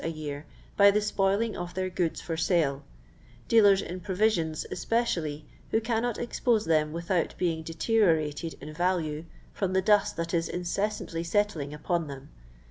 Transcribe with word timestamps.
a 0.03 0.07
year 0.09 0.47
by 0.75 0.89
the 0.89 0.99
spoiling 0.99 1.55
of 1.55 1.75
their 1.75 1.87
goods 1.87 2.19
for 2.19 2.35
sale; 2.35 2.81
dealers 3.47 3.83
in 3.83 3.99
provisions 3.99 4.65
especially, 4.71 5.45
who 5.69 5.79
cannot 5.79 6.17
expose 6.17 6.65
them 6.65 6.91
without 6.91 7.35
bein^ 7.39 7.63
de 7.63 7.71
teriorated 7.73 8.55
in 8.59 8.73
value, 8.73 9.23
from 9.53 9.73
the 9.73 9.81
dust 9.83 10.17
that 10.17 10.33
is 10.33 10.49
in 10.49 10.63
cessantly 10.63 11.23
settling 11.23 11.71
upon 11.71 12.07
them. 12.07 12.29